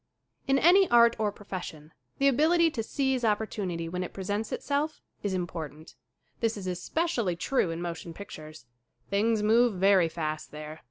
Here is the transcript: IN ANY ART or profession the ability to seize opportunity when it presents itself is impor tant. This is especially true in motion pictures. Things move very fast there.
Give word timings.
IN 0.47 0.57
ANY 0.57 0.89
ART 0.89 1.15
or 1.19 1.31
profession 1.31 1.93
the 2.17 2.27
ability 2.27 2.71
to 2.71 2.81
seize 2.81 3.23
opportunity 3.23 3.87
when 3.87 4.03
it 4.03 4.13
presents 4.13 4.51
itself 4.51 4.99
is 5.21 5.35
impor 5.35 5.69
tant. 5.69 5.93
This 6.39 6.57
is 6.57 6.65
especially 6.65 7.35
true 7.35 7.69
in 7.69 7.83
motion 7.83 8.11
pictures. 8.11 8.65
Things 9.11 9.43
move 9.43 9.75
very 9.75 10.09
fast 10.09 10.49
there. 10.49 10.79